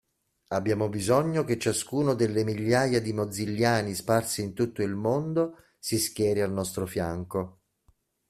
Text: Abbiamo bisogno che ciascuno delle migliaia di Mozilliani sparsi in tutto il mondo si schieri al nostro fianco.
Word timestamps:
Abbiamo 0.47 0.89
bisogno 0.89 1.43
che 1.43 1.59
ciascuno 1.59 2.15
delle 2.15 2.43
migliaia 2.43 2.99
di 2.99 3.13
Mozilliani 3.13 3.93
sparsi 3.93 4.41
in 4.41 4.55
tutto 4.55 4.81
il 4.81 4.95
mondo 4.95 5.57
si 5.77 5.99
schieri 5.99 6.41
al 6.41 6.51
nostro 6.51 6.87
fianco. 6.87 7.59